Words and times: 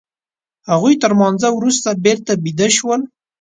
هغوی 0.71 0.93
تر 1.01 1.11
لمانځه 1.15 1.49
وروسته 1.53 1.89
بېرته 2.05 2.31
بيده 2.43 2.67
شول. 2.77 3.01